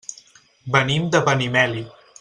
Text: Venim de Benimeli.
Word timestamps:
Venim 0.77 1.07
de 1.17 1.21
Benimeli. 1.31 1.89